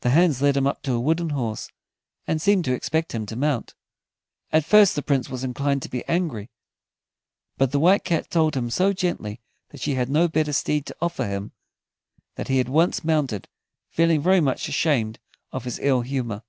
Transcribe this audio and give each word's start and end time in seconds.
The 0.00 0.10
hands 0.10 0.42
led 0.42 0.56
him 0.56 0.66
up 0.66 0.82
to 0.82 0.92
a 0.92 0.98
wooden 0.98 1.30
horse, 1.30 1.70
and 2.26 2.42
seemed 2.42 2.64
to 2.64 2.72
expect 2.72 3.12
him 3.14 3.26
to 3.26 3.36
mount. 3.36 3.76
At 4.50 4.64
first 4.64 4.96
the 4.96 5.04
Prince 5.04 5.28
was 5.28 5.44
inclined 5.44 5.82
to 5.82 5.88
be 5.88 6.04
angry, 6.08 6.50
but 7.56 7.70
the 7.70 7.78
White 7.78 8.02
Cat 8.02 8.28
told 8.28 8.56
him 8.56 8.70
so 8.70 8.92
gently 8.92 9.40
that 9.68 9.80
she 9.80 9.94
had 9.94 10.08
no 10.08 10.26
better 10.26 10.52
steed 10.52 10.84
to 10.86 10.96
offer 11.00 11.26
him, 11.28 11.52
that 12.34 12.48
he 12.48 12.58
at 12.58 12.68
once 12.68 13.04
mounted, 13.04 13.46
feeling 13.88 14.20
very 14.20 14.40
much 14.40 14.68
ashamed 14.68 15.20
of 15.52 15.62
his 15.62 15.78
ill 15.78 16.00
humor. 16.00 16.42